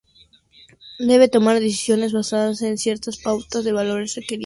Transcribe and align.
Debe 0.97 1.27
tomar 1.27 1.59
decisiones 1.59 2.11
basadas 2.11 2.63
en 2.63 2.79
ciertas 2.79 3.17
pautas 3.17 3.63
o 3.67 3.71
valores 3.75 4.15
requeridos. 4.15 4.39